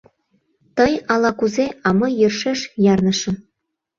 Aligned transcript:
Тый 0.77 0.93
ала-кузе, 1.13 1.65
а 1.87 1.89
мый 1.99 2.11
йӧршеш 2.19 2.59
ярнышым. 2.93 3.35